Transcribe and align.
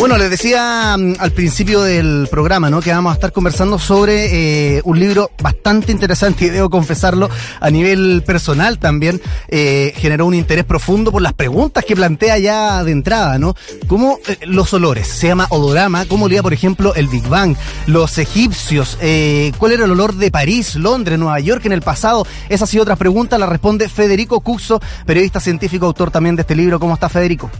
Bueno, 0.00 0.16
les 0.16 0.30
decía 0.30 0.96
mm, 0.96 1.14
al 1.18 1.32
principio 1.32 1.82
del 1.82 2.28
programa, 2.30 2.70
¿no? 2.70 2.80
Que 2.80 2.92
vamos 2.92 3.10
a 3.10 3.14
estar 3.14 3.32
conversando 3.32 3.80
sobre 3.80 4.76
eh, 4.76 4.80
un 4.84 5.00
libro 5.00 5.32
bastante 5.42 5.90
interesante 5.90 6.44
y 6.46 6.50
debo 6.50 6.70
confesarlo 6.70 7.28
a 7.60 7.70
nivel 7.70 8.22
personal 8.24 8.78
también 8.78 9.20
eh, 9.48 9.92
generó 9.96 10.26
un 10.26 10.34
interés 10.34 10.64
profundo 10.64 11.10
por 11.10 11.20
las 11.20 11.32
preguntas 11.32 11.84
que 11.84 11.96
plantea 11.96 12.38
ya 12.38 12.84
de 12.84 12.92
entrada, 12.92 13.38
¿no? 13.40 13.56
¿Cómo 13.88 14.18
eh, 14.28 14.38
los 14.46 14.72
olores? 14.72 15.08
Se 15.08 15.26
llama 15.26 15.46
odorama. 15.50 16.04
¿Cómo 16.06 16.26
olía, 16.26 16.44
por 16.44 16.52
ejemplo, 16.52 16.94
el 16.94 17.08
Big 17.08 17.26
Bang? 17.26 17.56
Los 17.86 18.18
egipcios. 18.18 18.98
Eh, 19.00 19.52
¿Cuál 19.58 19.72
era 19.72 19.84
el 19.84 19.90
olor 19.90 20.14
de 20.14 20.30
París, 20.30 20.76
Londres, 20.76 21.18
Nueva 21.18 21.40
York 21.40 21.66
en 21.66 21.72
el 21.72 21.82
pasado? 21.82 22.24
Esas 22.48 22.72
y 22.72 22.78
otras 22.78 22.98
preguntas 22.98 23.40
las 23.40 23.48
responde 23.48 23.88
Federico 23.88 24.40
Cuxo, 24.40 24.80
periodista 25.06 25.40
científico, 25.40 25.86
autor 25.86 26.12
también 26.12 26.36
de 26.36 26.42
este 26.42 26.54
libro. 26.54 26.78
¿Cómo 26.78 26.94
está 26.94 27.08
Federico? 27.08 27.50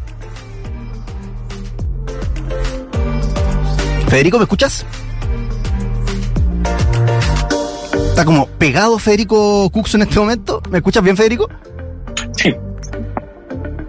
Federico, 4.08 4.38
¿me 4.38 4.44
escuchas? 4.44 4.86
Está 8.10 8.24
como 8.24 8.46
pegado 8.46 8.98
Federico 8.98 9.70
Cuxo 9.70 9.96
en 9.96 10.02
este 10.02 10.18
momento. 10.18 10.62
¿Me 10.70 10.78
escuchas 10.78 11.02
bien, 11.02 11.16
Federico? 11.16 11.48
Sí. 12.32 12.54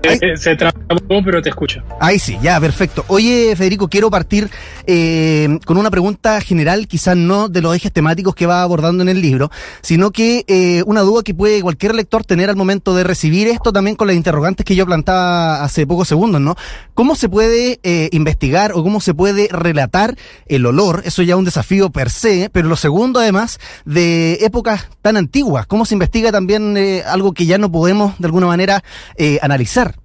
Eh, 0.04 0.38
se 0.38 0.56
trabó, 0.56 0.79
pero 1.24 1.42
te 1.42 1.50
escucho. 1.50 1.82
Ahí 2.00 2.20
sí, 2.20 2.38
ya, 2.42 2.60
perfecto. 2.60 3.06
Oye, 3.08 3.56
Federico, 3.56 3.88
quiero 3.88 4.10
partir 4.10 4.50
eh, 4.88 5.60
con 5.66 5.78
una 5.78 5.92
pregunta 5.92 6.42
general, 6.42 6.88
quizás 6.88 7.16
no 7.16 7.48
de 7.48 7.62
los 7.62 7.76
ejes 7.76 7.92
temáticos 7.92 8.34
que 8.36 8.46
va 8.46 8.64
abordando 8.64 9.04
en 9.04 9.10
el 9.10 9.22
libro, 9.22 9.52
sino 9.82 10.12
que 10.12 10.46
eh, 10.48 10.84
una 10.86 11.02
duda 11.02 11.24
que 11.24 11.34
puede 11.34 11.62
cualquier 11.62 11.96
lector 11.96 12.24
tener 12.24 12.50
al 12.50 12.56
momento 12.56 12.96
de 12.96 13.04
recibir 13.04 13.48
esto 13.48 13.72
también 13.72 13.96
con 13.96 14.08
las 14.08 14.16
interrogantes 14.16 14.66
que 14.66 14.76
yo 14.76 14.86
plantaba 14.86 15.64
hace 15.64 15.86
pocos 15.86 16.08
segundos, 16.08 16.42
¿no? 16.42 16.56
¿Cómo 16.94 17.16
se 17.16 17.30
puede 17.30 17.80
eh, 17.84 18.10
investigar 18.12 18.72
o 18.74 18.84
cómo 18.84 19.00
se 19.00 19.14
puede 19.14 19.48
relatar 19.52 20.16
el 20.48 20.66
olor? 20.66 21.04
Eso 21.06 21.22
ya 21.22 21.36
es 21.36 21.40
un 21.40 21.46
desafío 21.46 21.90
per 21.92 22.10
se, 22.10 22.50
pero 22.52 22.68
lo 22.68 22.76
segundo 22.76 23.20
además, 23.20 23.60
de 23.86 24.40
épocas 24.42 24.90
tan 25.02 25.18
antiguas, 25.18 25.68
¿cómo 25.68 25.86
se 25.86 25.96
investiga 25.96 26.32
también 26.32 26.76
eh, 26.78 27.04
algo 27.06 27.34
que 27.34 27.46
ya 27.46 27.58
no 27.58 27.72
podemos 27.72 28.18
de 28.20 28.26
alguna 28.26 28.48
manera 28.48 28.84
eh, 29.16 29.40
analizar? 29.42 29.99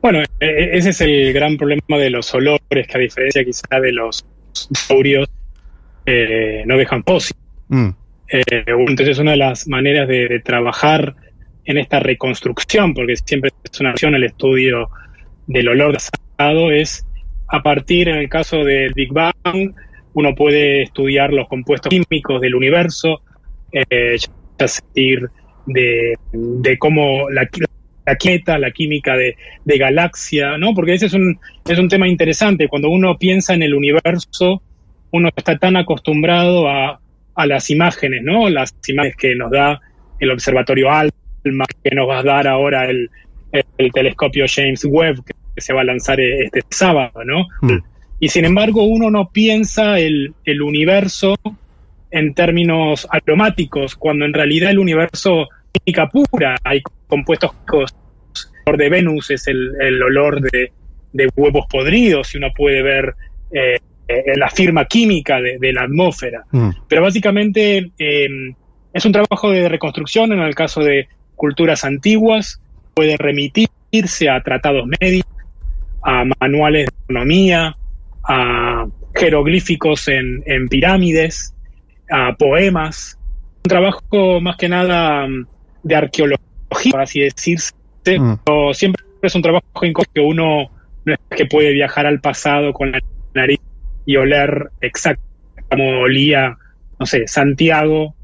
Bueno, 0.00 0.20
e- 0.40 0.70
ese 0.72 0.90
es 0.90 1.00
el 1.00 1.32
gran 1.32 1.56
problema 1.56 1.98
de 1.98 2.10
los 2.10 2.32
olores, 2.34 2.86
que 2.86 2.96
a 2.96 2.98
diferencia 2.98 3.44
quizá 3.44 3.80
de 3.80 3.92
los 3.92 4.24
dinosaurios, 4.68 5.28
eh, 6.04 6.62
no 6.66 6.76
dejan 6.76 7.02
fósiles. 7.04 7.42
Mm. 7.68 7.88
Eh, 8.28 8.64
entonces, 8.66 9.18
una 9.18 9.32
de 9.32 9.36
las 9.38 9.68
maneras 9.68 10.08
de, 10.08 10.28
de 10.28 10.40
trabajar 10.40 11.14
en 11.64 11.78
esta 11.78 12.00
reconstrucción, 12.00 12.94
porque 12.94 13.16
siempre 13.16 13.50
es 13.64 13.80
una 13.80 13.90
opción 13.90 14.14
el 14.14 14.24
estudio 14.24 14.88
del 15.46 15.68
olor 15.68 15.92
del 15.92 16.02
pasado, 16.36 16.70
es 16.70 17.04
a 17.48 17.62
partir, 17.62 18.08
en 18.08 18.16
el 18.16 18.28
caso 18.28 18.64
del 18.64 18.92
Big 18.94 19.12
Bang, 19.12 19.72
uno 20.14 20.34
puede 20.34 20.82
estudiar 20.82 21.32
los 21.32 21.48
compuestos 21.48 21.90
químicos 21.90 22.40
del 22.40 22.54
universo, 22.54 23.20
eh, 23.72 24.16
ya 24.18 24.30
partir 24.56 25.28
de, 25.66 26.16
de 26.32 26.78
cómo 26.78 27.28
la, 27.30 27.48
la 28.06 28.16
química, 28.16 28.58
la 28.58 28.70
química 28.70 29.16
de, 29.16 29.36
de 29.64 29.78
galaxia, 29.78 30.56
¿no? 30.56 30.72
Porque 30.74 30.94
ese 30.94 31.06
es 31.06 31.14
un, 31.14 31.38
es 31.66 31.78
un 31.78 31.88
tema 31.88 32.08
interesante. 32.08 32.68
Cuando 32.68 32.88
uno 32.88 33.18
piensa 33.18 33.54
en 33.54 33.62
el 33.62 33.74
universo, 33.74 34.62
uno 35.10 35.30
está 35.34 35.58
tan 35.58 35.76
acostumbrado 35.76 36.68
a, 36.68 37.00
a 37.34 37.46
las 37.46 37.68
imágenes, 37.70 38.22
¿no? 38.22 38.48
Las 38.48 38.74
imágenes 38.86 39.16
que 39.16 39.34
nos 39.34 39.50
da 39.50 39.80
el 40.20 40.30
observatorio 40.30 40.90
ALMA, 40.90 41.64
que 41.82 41.94
nos 41.94 42.08
va 42.08 42.20
a 42.20 42.22
dar 42.22 42.46
ahora 42.46 42.88
el, 42.88 43.10
el, 43.52 43.64
el 43.76 43.92
telescopio 43.92 44.46
James 44.48 44.84
Webb, 44.84 45.24
que, 45.24 45.34
se 45.58 45.72
va 45.72 45.80
a 45.80 45.84
lanzar 45.84 46.20
este 46.20 46.60
sábado, 46.68 47.24
¿no? 47.24 47.46
Mm. 47.62 47.78
Y 48.20 48.28
sin 48.28 48.44
embargo, 48.44 48.84
uno 48.84 49.10
no 49.10 49.30
piensa 49.30 49.98
el, 49.98 50.34
el 50.44 50.60
universo 50.60 51.34
en 52.10 52.34
términos 52.34 53.06
aromáticos, 53.10 53.96
cuando 53.96 54.26
en 54.26 54.34
realidad 54.34 54.70
el 54.70 54.78
universo 54.78 55.48
pura, 56.08 56.56
hay 56.64 56.82
compuestos 57.06 57.52
químicos. 57.52 57.94
El 58.66 58.72
olor 58.72 58.78
de 58.78 58.88
Venus 58.90 59.30
es 59.30 59.46
el, 59.46 59.70
el 59.80 60.02
olor 60.02 60.40
de, 60.40 60.72
de, 61.12 61.30
huevos 61.36 61.66
podridos, 61.70 62.34
y 62.34 62.38
uno 62.38 62.48
puede 62.54 62.82
ver 62.82 63.14
eh, 63.52 63.78
la 64.36 64.50
firma 64.50 64.84
química 64.84 65.40
de, 65.40 65.58
de 65.58 65.72
la 65.72 65.82
atmósfera. 65.82 66.44
Mm. 66.50 66.70
Pero 66.88 67.02
básicamente 67.02 67.90
eh, 67.98 68.28
es 68.92 69.04
un 69.04 69.12
trabajo 69.12 69.50
de 69.50 69.68
reconstrucción 69.68 70.32
en 70.32 70.40
el 70.40 70.54
caso 70.54 70.80
de 70.80 71.08
culturas 71.34 71.84
antiguas, 71.84 72.60
puede 72.94 73.16
remitirse 73.16 74.28
a 74.30 74.42
tratados 74.42 74.86
médicos, 75.00 75.32
a 76.02 76.24
manuales 76.40 76.86
de 76.86 76.94
economía, 77.04 77.76
a 78.24 78.86
jeroglíficos 79.14 80.08
en, 80.08 80.42
en 80.46 80.68
pirámides, 80.68 81.54
a 82.10 82.34
poemas. 82.36 83.18
Un 83.64 83.68
trabajo 83.68 84.40
más 84.40 84.56
que 84.56 84.68
nada 84.68 85.26
mm, 85.26 85.46
de 85.86 85.94
arqueología, 85.94 86.90
por 86.90 87.00
así 87.00 87.20
decirse, 87.20 87.72
Mm. 88.14 88.34
pero 88.44 88.72
siempre 88.72 89.04
es 89.22 89.34
un 89.34 89.42
trabajo 89.42 89.64
en 89.82 89.92
que 89.92 90.20
uno 90.20 90.70
no 91.04 91.12
es 91.12 91.18
que 91.36 91.46
puede 91.46 91.72
viajar 91.72 92.06
al 92.06 92.20
pasado 92.20 92.72
con 92.72 92.92
la 92.92 93.00
nariz 93.34 93.60
y 94.04 94.16
oler 94.16 94.70
exacto 94.80 95.22
como 95.68 96.00
olía, 96.00 96.56
no 96.98 97.06
sé, 97.06 97.26
Santiago 97.26 98.14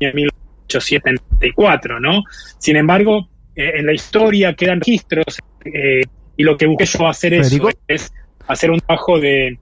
en 0.00 0.14
1874, 0.14 1.98
¿no? 2.00 2.22
Sin 2.58 2.76
embargo, 2.76 3.28
eh, 3.56 3.72
en 3.76 3.86
la 3.86 3.94
historia 3.94 4.54
quedan 4.54 4.80
registros 4.80 5.24
eh, 5.64 6.02
y 6.36 6.42
lo 6.42 6.58
que 6.58 6.66
busqué 6.66 6.84
yo 6.84 7.06
hacer 7.06 7.32
eso 7.34 7.70
es 7.88 8.12
hacer 8.46 8.70
un 8.70 8.80
trabajo 8.80 9.18
de... 9.18 9.58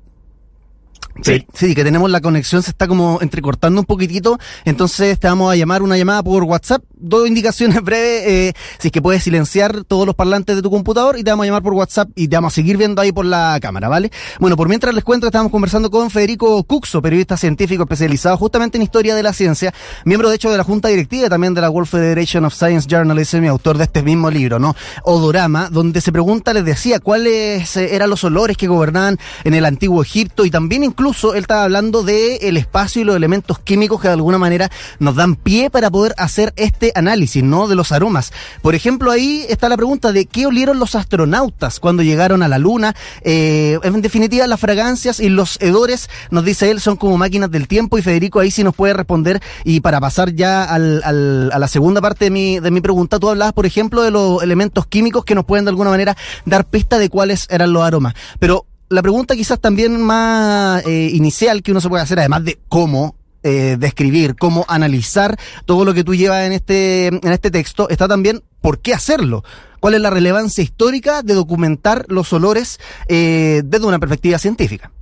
Sí. 1.20 1.46
sí, 1.52 1.74
que 1.74 1.84
tenemos 1.84 2.10
la 2.10 2.20
conexión, 2.20 2.62
se 2.62 2.70
está 2.70 2.88
como 2.88 3.18
entrecortando 3.20 3.80
un 3.80 3.84
poquitito, 3.84 4.38
entonces 4.64 5.20
te 5.20 5.28
vamos 5.28 5.52
a 5.52 5.56
llamar 5.56 5.82
una 5.82 5.98
llamada 5.98 6.22
por 6.22 6.42
WhatsApp, 6.44 6.82
dos 6.96 7.28
indicaciones 7.28 7.80
breves, 7.82 8.26
eh, 8.26 8.52
si 8.78 8.88
es 8.88 8.92
que 8.92 9.02
puedes 9.02 9.22
silenciar 9.22 9.84
todos 9.84 10.06
los 10.06 10.14
parlantes 10.14 10.56
de 10.56 10.62
tu 10.62 10.70
computador 10.70 11.18
y 11.18 11.22
te 11.22 11.30
vamos 11.30 11.44
a 11.44 11.46
llamar 11.48 11.62
por 11.62 11.74
WhatsApp 11.74 12.08
y 12.14 12.28
te 12.28 12.36
vamos 12.36 12.52
a 12.52 12.54
seguir 12.54 12.78
viendo 12.78 13.02
ahí 13.02 13.12
por 13.12 13.26
la 13.26 13.58
cámara, 13.60 13.88
¿vale? 13.88 14.10
Bueno, 14.40 14.56
por 14.56 14.68
mientras 14.68 14.94
les 14.94 15.04
cuento, 15.04 15.26
estamos 15.26 15.52
conversando 15.52 15.90
con 15.90 16.10
Federico 16.10 16.64
Cuxo, 16.64 17.02
periodista 17.02 17.36
científico 17.36 17.82
especializado 17.82 18.38
justamente 18.38 18.78
en 18.78 18.82
historia 18.82 19.14
de 19.14 19.22
la 19.22 19.34
ciencia, 19.34 19.74
miembro 20.04 20.30
de 20.30 20.36
hecho 20.36 20.50
de 20.50 20.56
la 20.56 20.64
junta 20.64 20.88
directiva 20.88 21.28
también 21.28 21.52
de 21.52 21.60
la 21.60 21.68
World 21.68 21.90
Federation 21.90 22.46
of 22.46 22.54
Science 22.54 22.88
Journalism 22.88 23.44
y 23.44 23.48
autor 23.48 23.76
de 23.76 23.84
este 23.84 24.02
mismo 24.02 24.30
libro, 24.30 24.58
¿no? 24.58 24.74
Odorama, 25.04 25.68
donde 25.68 26.00
se 26.00 26.10
pregunta, 26.10 26.54
les 26.54 26.64
decía, 26.64 27.00
cuáles 27.00 27.76
eh, 27.76 27.94
eran 27.94 28.08
los 28.08 28.24
olores 28.24 28.56
que 28.56 28.66
gobernaban 28.66 29.18
en 29.44 29.54
el 29.54 29.66
antiguo 29.66 30.02
Egipto 30.02 30.46
y 30.46 30.50
también 30.50 30.82
incluso 30.84 31.01
él 31.34 31.40
estaba 31.40 31.64
hablando 31.64 32.02
del 32.02 32.38
el 32.40 32.56
espacio 32.56 33.02
y 33.02 33.04
los 33.04 33.16
elementos 33.16 33.58
químicos 33.58 34.00
que 34.00 34.08
de 34.08 34.14
alguna 34.14 34.38
manera 34.38 34.70
nos 34.98 35.16
dan 35.16 35.34
pie 35.34 35.70
para 35.70 35.90
poder 35.90 36.14
hacer 36.16 36.52
este 36.56 36.92
análisis, 36.94 37.42
¿no? 37.42 37.66
De 37.66 37.74
los 37.74 37.92
aromas. 37.92 38.32
Por 38.62 38.74
ejemplo, 38.74 39.10
ahí 39.10 39.44
está 39.48 39.68
la 39.68 39.76
pregunta 39.76 40.12
de 40.12 40.26
qué 40.26 40.46
olieron 40.46 40.78
los 40.78 40.94
astronautas 40.94 41.80
cuando 41.80 42.02
llegaron 42.02 42.42
a 42.42 42.48
la 42.48 42.58
Luna. 42.58 42.94
Eh, 43.22 43.78
en 43.82 44.02
definitiva, 44.02 44.46
las 44.46 44.60
fragancias 44.60 45.20
y 45.20 45.28
los 45.28 45.60
hedores, 45.60 46.08
nos 46.30 46.44
dice 46.44 46.70
él, 46.70 46.80
son 46.80 46.96
como 46.96 47.16
máquinas 47.16 47.50
del 47.50 47.68
tiempo 47.68 47.98
y 47.98 48.02
Federico 48.02 48.40
ahí 48.40 48.50
sí 48.50 48.62
nos 48.62 48.74
puede 48.74 48.94
responder. 48.94 49.40
Y 49.64 49.80
para 49.80 50.00
pasar 50.00 50.34
ya 50.34 50.64
al, 50.64 51.02
al, 51.04 51.50
a 51.52 51.58
la 51.58 51.68
segunda 51.68 52.00
parte 52.00 52.26
de 52.26 52.30
mi, 52.30 52.60
de 52.60 52.70
mi 52.70 52.80
pregunta, 52.80 53.18
tú 53.18 53.28
hablabas, 53.28 53.52
por 53.52 53.66
ejemplo, 53.66 54.02
de 54.02 54.10
los 54.10 54.42
elementos 54.42 54.86
químicos 54.86 55.24
que 55.24 55.34
nos 55.34 55.44
pueden 55.44 55.64
de 55.64 55.70
alguna 55.70 55.90
manera 55.90 56.16
dar 56.44 56.64
pista 56.64 56.98
de 56.98 57.08
cuáles 57.08 57.46
eran 57.50 57.72
los 57.72 57.82
aromas. 57.82 58.14
Pero 58.38 58.66
la 58.92 59.02
pregunta 59.02 59.34
quizás 59.34 59.60
también 59.60 60.00
más 60.00 60.86
eh, 60.86 61.10
inicial 61.12 61.62
que 61.62 61.70
uno 61.70 61.80
se 61.80 61.88
puede 61.88 62.02
hacer, 62.02 62.18
además 62.18 62.44
de 62.44 62.58
cómo 62.68 63.16
eh, 63.42 63.76
describir, 63.78 64.36
cómo 64.36 64.64
analizar 64.68 65.36
todo 65.64 65.84
lo 65.84 65.94
que 65.94 66.04
tú 66.04 66.14
llevas 66.14 66.46
en 66.46 66.52
este, 66.52 67.06
en 67.06 67.32
este 67.32 67.50
texto, 67.50 67.88
está 67.88 68.06
también 68.06 68.42
por 68.60 68.80
qué 68.80 68.92
hacerlo. 68.92 69.44
¿Cuál 69.80 69.94
es 69.94 70.00
la 70.00 70.10
relevancia 70.10 70.62
histórica 70.62 71.22
de 71.22 71.34
documentar 71.34 72.04
los 72.08 72.32
olores 72.32 72.78
eh, 73.08 73.62
desde 73.64 73.86
una 73.86 73.98
perspectiva 73.98 74.38
científica? 74.38 74.92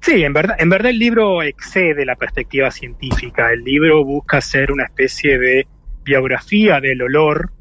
Sí, 0.00 0.22
en 0.24 0.32
verdad, 0.32 0.56
en 0.58 0.68
verdad 0.68 0.90
el 0.90 0.98
libro 0.98 1.42
excede 1.42 2.06
la 2.06 2.16
perspectiva 2.16 2.70
científica. 2.70 3.52
El 3.52 3.64
libro 3.64 4.04
busca 4.04 4.40
ser 4.40 4.72
una 4.72 4.84
especie 4.84 5.38
de 5.38 5.66
biografía 6.04 6.80
del 6.80 7.02
olor, 7.02 7.52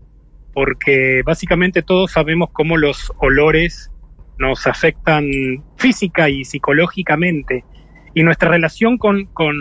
porque 0.54 1.22
básicamente 1.26 1.82
todos 1.82 2.12
sabemos 2.12 2.50
cómo 2.52 2.78
los 2.78 3.12
olores 3.18 3.91
nos 4.42 4.68
afectan 4.68 5.26
física 5.78 6.30
y 6.30 6.44
psicológicamente. 6.44 7.64
Y 8.14 8.24
nuestra 8.24 8.50
relación 8.50 8.98
con, 8.98 9.26
con, 9.28 9.56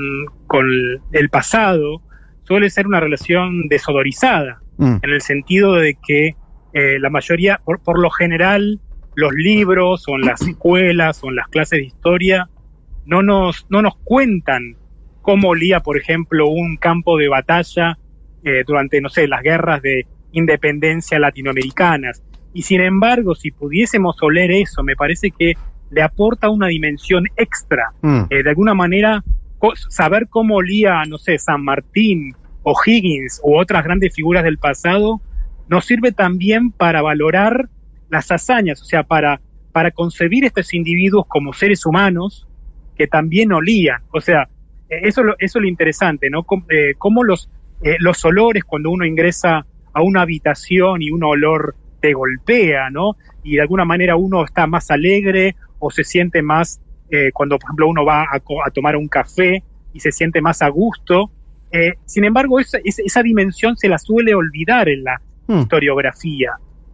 con 0.46 0.66
el 1.12 1.28
pasado 1.28 2.02
suele 2.42 2.68
ser 2.70 2.86
una 2.88 2.98
relación 2.98 3.68
desodorizada, 3.68 4.60
mm. 4.78 4.96
en 5.02 5.10
el 5.10 5.20
sentido 5.20 5.74
de 5.74 5.96
que 6.04 6.34
eh, 6.72 6.98
la 6.98 7.10
mayoría, 7.10 7.60
por, 7.64 7.80
por, 7.80 8.00
lo 8.00 8.10
general, 8.10 8.80
los 9.14 9.32
libros 9.34 10.04
o 10.08 10.16
en 10.16 10.22
las 10.22 10.40
escuelas 10.48 11.22
o 11.22 11.28
en 11.28 11.36
las 11.36 11.48
clases 11.48 11.78
de 11.78 11.84
historia 11.84 12.48
no 13.06 13.22
nos, 13.22 13.66
no 13.68 13.82
nos 13.82 13.96
cuentan 14.02 14.76
cómo 15.22 15.50
olía, 15.50 15.80
por 15.80 15.96
ejemplo, 15.96 16.48
un 16.48 16.76
campo 16.76 17.18
de 17.18 17.28
batalla 17.28 17.98
eh, 18.42 18.64
durante, 18.66 19.00
no 19.00 19.10
sé, 19.10 19.28
las 19.28 19.42
guerras 19.42 19.82
de 19.82 20.06
independencia 20.32 21.18
latinoamericanas, 21.18 22.22
Y 22.52 22.62
sin 22.62 22.80
embargo, 22.80 23.34
si 23.34 23.50
pudiésemos 23.50 24.16
oler 24.22 24.50
eso, 24.50 24.82
me 24.82 24.96
parece 24.96 25.30
que 25.30 25.54
le 25.90 26.02
aporta 26.02 26.48
una 26.50 26.68
dimensión 26.68 27.26
extra. 27.36 27.92
Mm. 28.02 28.22
Eh, 28.30 28.42
de 28.42 28.50
alguna 28.50 28.74
manera, 28.74 29.22
saber 29.88 30.28
cómo 30.28 30.56
olía, 30.56 31.02
no 31.08 31.18
sé, 31.18 31.38
San 31.38 31.62
Martín 31.62 32.34
o 32.62 32.74
Higgins 32.84 33.40
u 33.44 33.56
otras 33.58 33.84
grandes 33.84 34.14
figuras 34.14 34.44
del 34.44 34.58
pasado, 34.58 35.20
nos 35.68 35.84
sirve 35.84 36.12
también 36.12 36.72
para 36.72 37.02
valorar 37.02 37.68
las 38.08 38.30
hazañas, 38.32 38.82
o 38.82 38.84
sea, 38.84 39.02
para, 39.04 39.40
para 39.72 39.90
concebir 39.92 40.44
estos 40.44 40.74
individuos 40.74 41.26
como 41.28 41.52
seres 41.52 41.86
humanos 41.86 42.48
que 42.96 43.06
también 43.06 43.52
olían. 43.52 44.02
O 44.12 44.20
sea, 44.20 44.48
eh, 44.88 45.00
eso, 45.04 45.20
es 45.20 45.26
lo- 45.28 45.36
eso 45.38 45.58
es 45.58 45.62
lo 45.62 45.68
interesante, 45.68 46.28
¿no? 46.30 46.44
Eh, 46.68 46.94
cómo 46.98 47.22
los, 47.22 47.48
eh, 47.82 47.96
los 48.00 48.24
olores 48.24 48.64
cuando 48.64 48.90
uno 48.90 49.04
ingresa 49.06 49.64
a 49.92 50.02
una 50.02 50.22
habitación 50.22 51.02
y 51.02 51.10
un 51.10 51.22
olor 51.24 51.74
te 52.00 52.12
golpea, 52.12 52.90
¿no? 52.90 53.16
Y 53.42 53.56
de 53.56 53.62
alguna 53.62 53.84
manera 53.84 54.16
uno 54.16 54.44
está 54.44 54.66
más 54.66 54.90
alegre 54.90 55.56
o 55.78 55.90
se 55.90 56.04
siente 56.04 56.42
más, 56.42 56.80
eh, 57.10 57.30
cuando 57.32 57.58
por 57.58 57.68
ejemplo 57.68 57.88
uno 57.88 58.04
va 58.04 58.26
a, 58.32 58.70
tomar 58.70 58.96
un 58.96 59.08
café 59.08 59.62
y 59.92 60.00
se 60.00 60.12
siente 60.12 60.40
más 60.40 60.62
a 60.62 60.68
gusto. 60.68 61.30
Eh, 61.72 61.94
sin 62.04 62.24
embargo, 62.24 62.58
esa, 62.58 63.22
dimensión 63.22 63.76
se 63.76 63.88
la 63.88 63.98
suele 63.98 64.34
olvidar 64.34 64.88
en 64.88 65.04
la 65.04 65.20
Mm. 65.46 65.60
historiografía. 65.62 66.52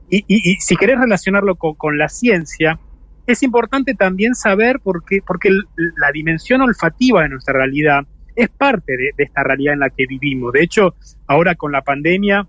Y, 0.09 0.19
y- 0.29 0.53
y 0.53 0.57
si 0.61 0.77
querés 0.77 0.99
relacionarlo 0.99 1.57
con, 1.57 1.75
con 1.75 1.99
la 1.99 2.09
ciencia, 2.09 2.79
es 3.27 3.43
importante 3.43 3.95
también 3.95 4.35
saber 4.35 4.81
por 4.81 5.05
qué, 5.05 5.21
porque 5.27 5.51
la 5.51 6.13
dimensión 6.13 6.63
olfativa 6.63 7.23
de 7.23 7.29
nuestra 7.29 7.55
realidad 7.55 8.05
es 8.35 8.49
parte 8.49 8.93
de, 8.97 9.11
de 9.17 9.25
esta 9.25 9.43
realidad 9.43 9.75
en 9.75 9.81
la 9.81 9.91
que 9.91 10.07
vivimos. 10.07 10.53
De 10.53 10.63
hecho, 10.63 10.95
ahora 11.27 11.55
con 11.55 11.73
la 11.73 11.83
pandemia 11.83 12.47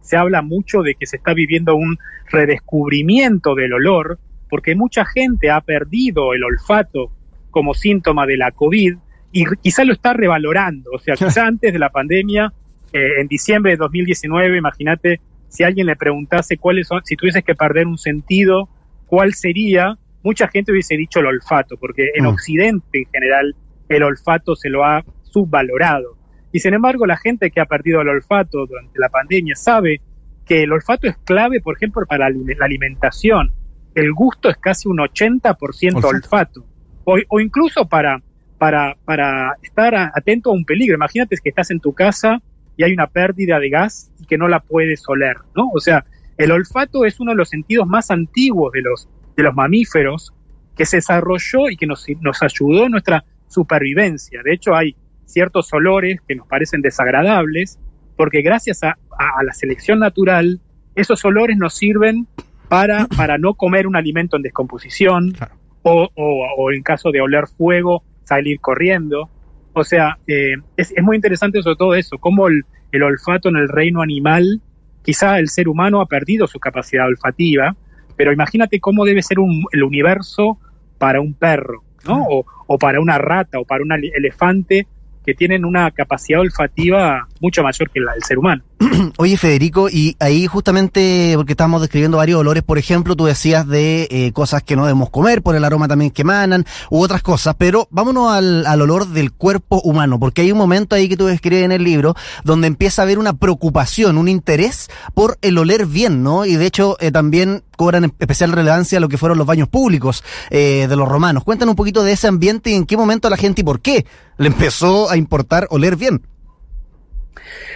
se 0.00 0.16
habla 0.16 0.42
mucho 0.42 0.82
de 0.82 0.94
que 0.94 1.06
se 1.06 1.16
está 1.16 1.34
viviendo 1.34 1.76
un 1.76 1.98
redescubrimiento 2.30 3.54
del 3.54 3.72
olor, 3.72 4.18
porque 4.48 4.74
mucha 4.74 5.04
gente 5.04 5.50
ha 5.50 5.60
perdido 5.60 6.34
el 6.34 6.44
olfato 6.44 7.10
como 7.50 7.74
síntoma 7.74 8.26
de 8.26 8.36
la 8.36 8.50
COVID 8.50 8.96
y 9.32 9.44
quizá 9.62 9.84
lo 9.84 9.92
está 9.92 10.12
revalorando. 10.12 10.90
O 10.94 10.98
sea, 10.98 11.14
quizá 11.16 11.46
antes 11.46 11.72
de 11.72 11.78
la 11.78 11.90
pandemia, 11.90 12.52
eh, 12.92 13.20
en 13.20 13.28
diciembre 13.28 13.72
de 13.72 13.76
2019, 13.76 14.56
imagínate 14.56 15.20
si 15.48 15.64
alguien 15.64 15.86
le 15.86 15.96
preguntase 15.96 16.56
cuáles 16.56 16.88
son, 16.88 17.00
si 17.04 17.16
tuvieses 17.16 17.42
que 17.44 17.54
perder 17.54 17.86
un 17.86 17.98
sentido, 17.98 18.68
cuál 19.06 19.34
sería, 19.34 19.96
mucha 20.22 20.48
gente 20.48 20.72
hubiese 20.72 20.96
dicho 20.96 21.20
el 21.20 21.26
olfato, 21.26 21.76
porque 21.78 22.10
en 22.14 22.24
Mm. 22.24 22.28
Occidente 22.28 22.98
en 22.98 23.06
general 23.10 23.54
el 23.88 24.02
olfato 24.02 24.54
se 24.54 24.68
lo 24.68 24.84
ha 24.84 25.04
subvalorado. 25.22 26.17
Y 26.52 26.60
sin 26.60 26.74
embargo, 26.74 27.06
la 27.06 27.16
gente 27.16 27.50
que 27.50 27.60
ha 27.60 27.66
perdido 27.66 28.00
el 28.00 28.08
olfato 28.08 28.66
durante 28.66 28.98
la 28.98 29.08
pandemia 29.08 29.54
sabe 29.54 30.00
que 30.46 30.62
el 30.62 30.72
olfato 30.72 31.06
es 31.06 31.16
clave, 31.18 31.60
por 31.60 31.76
ejemplo, 31.76 32.06
para 32.06 32.30
la 32.30 32.64
alimentación. 32.64 33.52
El 33.94 34.12
gusto 34.12 34.48
es 34.48 34.56
casi 34.56 34.88
un 34.88 34.98
80% 34.98 35.96
Olfato. 35.96 36.08
olfato. 36.08 36.66
O, 37.04 37.16
o 37.28 37.40
incluso 37.40 37.86
para, 37.86 38.22
para, 38.56 38.96
para 39.04 39.52
estar 39.62 39.94
atento 39.94 40.50
a 40.50 40.54
un 40.54 40.64
peligro. 40.64 40.96
Imagínate 40.96 41.36
que 41.42 41.50
estás 41.50 41.70
en 41.70 41.80
tu 41.80 41.92
casa 41.92 42.40
y 42.76 42.84
hay 42.84 42.92
una 42.92 43.06
pérdida 43.06 43.58
de 43.58 43.70
gas 43.70 44.10
y 44.20 44.26
que 44.26 44.38
no 44.38 44.48
la 44.48 44.60
puedes 44.60 45.02
oler, 45.08 45.36
¿no? 45.54 45.70
O 45.74 45.80
sea, 45.80 46.04
el 46.38 46.52
olfato 46.52 47.04
es 47.04 47.18
uno 47.20 47.32
de 47.32 47.36
los 47.36 47.48
sentidos 47.48 47.86
más 47.86 48.10
antiguos 48.10 48.72
de 48.72 48.82
los, 48.82 49.08
de 49.36 49.42
los 49.42 49.54
mamíferos 49.54 50.32
que 50.76 50.86
se 50.86 50.98
desarrolló 50.98 51.68
y 51.70 51.76
que 51.76 51.86
nos, 51.86 52.06
nos 52.20 52.42
ayudó 52.42 52.84
en 52.84 52.92
nuestra 52.92 53.24
supervivencia. 53.48 54.40
De 54.44 54.54
hecho, 54.54 54.74
hay 54.74 54.94
ciertos 55.28 55.72
olores 55.72 56.20
que 56.26 56.34
nos 56.34 56.46
parecen 56.46 56.80
desagradables, 56.82 57.78
porque 58.16 58.42
gracias 58.42 58.82
a, 58.82 58.98
a- 59.18 59.38
a 59.40 59.44
la 59.44 59.52
selección 59.52 59.98
natural, 60.00 60.60
esos 60.94 61.24
olores 61.24 61.56
nos 61.56 61.74
sirven 61.74 62.26
para, 62.68 63.06
para 63.16 63.38
no 63.38 63.54
comer 63.54 63.86
un 63.86 63.96
alimento 63.96 64.36
en 64.36 64.42
descomposición, 64.42 65.32
Claro. 65.32 65.54
o, 65.82 66.08
o, 66.14 66.46
o 66.58 66.72
en 66.72 66.82
caso 66.82 67.10
de 67.12 67.20
oler 67.20 67.46
fuego, 67.46 68.02
salir 68.24 68.58
corriendo. 68.60 69.30
O 69.72 69.84
sea, 69.84 70.18
eh, 70.26 70.54
es, 70.76 70.92
es 70.96 71.02
muy 71.04 71.16
interesante 71.16 71.62
sobre 71.62 71.76
todo 71.76 71.94
eso, 71.94 72.18
cómo 72.18 72.48
el, 72.48 72.64
el 72.92 73.02
olfato 73.02 73.48
en 73.48 73.56
el 73.56 73.68
reino 73.68 74.02
animal, 74.02 74.60
quizá 75.02 75.38
el 75.38 75.48
ser 75.48 75.68
humano 75.68 76.00
ha 76.00 76.06
perdido 76.06 76.46
su 76.46 76.58
capacidad 76.58 77.06
olfativa, 77.06 77.76
pero 78.16 78.32
imagínate 78.32 78.80
cómo 78.80 79.04
debe 79.04 79.22
ser 79.22 79.38
un- 79.38 79.64
el 79.72 79.82
universo 79.84 80.58
para 80.98 81.20
un 81.20 81.32
perro, 81.34 81.84
¿no? 82.06 82.24
O, 82.28 82.44
o 82.66 82.78
para 82.78 83.00
una 83.00 83.16
rata 83.18 83.60
o 83.60 83.64
para 83.64 83.82
un 83.84 83.92
elefante 83.92 84.86
que 85.28 85.34
tienen 85.34 85.66
una 85.66 85.90
capacidad 85.90 86.40
olfativa 86.40 87.28
mucho 87.38 87.62
mayor 87.62 87.90
que 87.90 88.00
la 88.00 88.14
del 88.14 88.22
ser 88.22 88.38
humano. 88.38 88.62
Oye, 89.18 89.36
Federico, 89.36 89.88
y 89.88 90.16
ahí 90.20 90.46
justamente, 90.46 91.32
porque 91.36 91.52
estábamos 91.52 91.80
describiendo 91.80 92.18
varios 92.18 92.38
olores, 92.38 92.62
por 92.62 92.78
ejemplo, 92.78 93.16
tú 93.16 93.24
decías 93.24 93.66
de 93.66 94.06
eh, 94.10 94.32
cosas 94.32 94.62
que 94.62 94.76
no 94.76 94.84
debemos 94.84 95.10
comer 95.10 95.42
por 95.42 95.56
el 95.56 95.64
aroma 95.64 95.88
también 95.88 96.12
que 96.12 96.22
emanan, 96.22 96.64
u 96.90 97.02
otras 97.02 97.22
cosas, 97.22 97.56
pero 97.58 97.88
vámonos 97.90 98.30
al, 98.30 98.66
al 98.66 98.80
olor 98.80 99.08
del 99.08 99.32
cuerpo 99.32 99.80
humano, 99.82 100.20
porque 100.20 100.42
hay 100.42 100.52
un 100.52 100.58
momento 100.58 100.94
ahí 100.94 101.08
que 101.08 101.16
tú 101.16 101.26
describes 101.26 101.64
en 101.64 101.72
el 101.72 101.82
libro 101.82 102.14
donde 102.44 102.68
empieza 102.68 103.02
a 103.02 103.04
haber 103.04 103.18
una 103.18 103.32
preocupación, 103.32 104.16
un 104.16 104.28
interés 104.28 104.88
por 105.12 105.38
el 105.42 105.58
oler 105.58 105.86
bien, 105.86 106.22
¿no? 106.22 106.46
Y 106.46 106.54
de 106.54 106.66
hecho 106.66 106.96
eh, 107.00 107.10
también 107.10 107.64
cobran 107.76 108.12
especial 108.18 108.52
relevancia 108.52 109.00
lo 109.00 109.08
que 109.08 109.18
fueron 109.18 109.38
los 109.38 109.46
baños 109.46 109.68
públicos 109.68 110.22
eh, 110.50 110.86
de 110.88 110.96
los 110.96 111.08
romanos. 111.08 111.44
Cuéntanos 111.44 111.72
un 111.72 111.76
poquito 111.76 112.02
de 112.02 112.12
ese 112.12 112.28
ambiente 112.28 112.70
y 112.70 112.74
en 112.74 112.86
qué 112.86 112.96
momento 112.96 113.28
la 113.28 113.36
gente 113.36 113.62
y 113.62 113.64
por 113.64 113.80
qué 113.80 114.06
le 114.36 114.48
empezó 114.48 115.10
a 115.10 115.16
importar 115.16 115.66
oler 115.70 115.96
bien. 115.96 116.22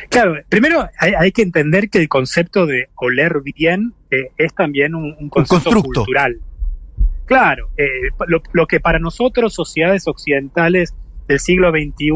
Claro, 0.08 0.36
primero 0.48 0.88
hay, 0.98 1.12
hay 1.18 1.32
que 1.32 1.42
entender 1.42 1.88
que 1.90 1.98
el 1.98 2.08
concepto 2.08 2.66
de 2.66 2.88
oler 2.96 3.40
bien 3.42 3.92
eh, 4.10 4.28
es 4.38 4.54
también 4.54 4.94
un, 4.94 5.14
un 5.18 5.28
concepto 5.28 5.70
constructo. 5.70 6.00
cultural. 6.00 6.38
Claro, 7.26 7.68
eh, 7.76 7.86
lo, 8.26 8.42
lo 8.52 8.66
que 8.66 8.80
para 8.80 8.98
nosotros, 8.98 9.54
sociedades 9.54 10.06
occidentales 10.06 10.94
del 11.28 11.38
siglo 11.38 11.70
XXI, 11.70 12.10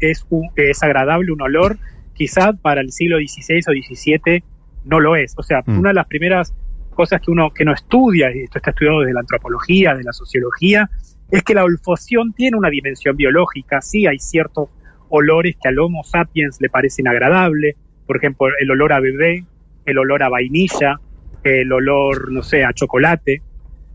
es, 0.00 0.26
un- 0.30 0.50
es 0.56 0.82
agradable 0.82 1.32
un 1.32 1.40
olor, 1.40 1.78
quizá 2.14 2.52
para 2.52 2.80
el 2.80 2.90
siglo 2.92 3.18
XVI 3.18 3.60
o 3.68 3.72
XVII 3.72 4.42
no 4.84 5.00
lo 5.00 5.16
es. 5.16 5.34
O 5.38 5.42
sea, 5.42 5.62
Mm. 5.64 5.78
una 5.78 5.90
de 5.90 5.94
las 5.94 6.06
primeras 6.06 6.52
cosas 6.90 7.20
que 7.20 7.30
uno 7.30 7.50
que 7.52 7.64
no 7.64 7.72
estudia, 7.72 8.34
y 8.34 8.40
esto 8.40 8.58
está 8.58 8.70
estudiado 8.70 9.00
desde 9.00 9.14
la 9.14 9.20
antropología, 9.20 9.94
de 9.94 10.02
la 10.02 10.12
sociología, 10.12 10.90
es 11.30 11.42
que 11.44 11.54
la 11.54 11.62
olfacción 11.64 12.32
tiene 12.32 12.56
una 12.56 12.68
dimensión 12.70 13.16
biológica. 13.16 13.80
Sí, 13.80 14.06
hay 14.06 14.18
ciertos 14.18 14.68
olores 15.10 15.56
que 15.60 15.68
al 15.68 15.78
Homo 15.78 16.04
sapiens 16.04 16.58
le 16.60 16.68
parecen 16.68 17.08
agradables, 17.08 17.76
por 18.06 18.16
ejemplo, 18.16 18.48
el 18.58 18.70
olor 18.70 18.92
a 18.92 19.00
bebé, 19.00 19.44
el 19.84 19.98
olor 19.98 20.22
a 20.22 20.28
vainilla, 20.28 21.00
el 21.44 21.72
olor, 21.72 22.32
no 22.32 22.42
sé, 22.42 22.64
a 22.64 22.72
chocolate. 22.72 23.42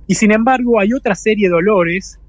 Y 0.08 0.16
sin 0.16 0.32
embargo, 0.32 0.80
hay 0.80 0.94
otra 0.94 1.16
serie 1.16 1.50
de 1.50 1.56
olores 1.56 2.20